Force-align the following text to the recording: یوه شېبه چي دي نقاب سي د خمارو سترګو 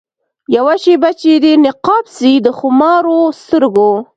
یوه 0.55 0.75
شېبه 0.83 1.09
چي 1.19 1.33
دي 1.43 1.53
نقاب 1.65 2.05
سي 2.17 2.31
د 2.45 2.47
خمارو 2.59 3.19
سترګو 3.41 3.91